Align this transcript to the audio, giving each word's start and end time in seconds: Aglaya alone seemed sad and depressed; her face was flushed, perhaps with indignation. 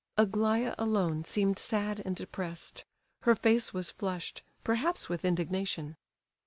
Aglaya 0.17 0.73
alone 0.79 1.23
seemed 1.25 1.59
sad 1.59 2.01
and 2.03 2.15
depressed; 2.15 2.85
her 3.21 3.35
face 3.35 3.71
was 3.71 3.91
flushed, 3.91 4.41
perhaps 4.63 5.09
with 5.09 5.23
indignation. 5.23 5.95